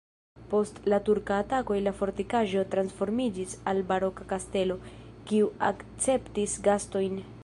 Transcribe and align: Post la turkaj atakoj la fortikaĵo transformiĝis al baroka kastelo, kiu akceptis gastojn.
Post 0.51 0.77
la 0.91 0.97
turkaj 1.09 1.35
atakoj 1.41 1.77
la 1.87 1.91
fortikaĵo 1.99 2.63
transformiĝis 2.71 3.53
al 3.73 3.81
baroka 3.93 4.25
kastelo, 4.33 4.79
kiu 5.33 5.53
akceptis 5.71 6.57
gastojn. 6.69 7.21